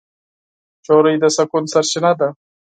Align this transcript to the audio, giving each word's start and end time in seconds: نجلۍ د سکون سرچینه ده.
نجلۍ 0.81 1.15
د 1.23 1.25
سکون 1.35 1.63
سرچینه 1.73 2.11
ده. 2.19 2.29